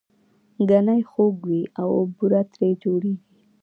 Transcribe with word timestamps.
ګنی 0.69 1.01
خوږ 1.09 1.35
وي 1.47 1.61
او 1.81 1.89
بوره 2.15 2.41
ترې 2.53 2.69
جوړیږي 2.83 3.25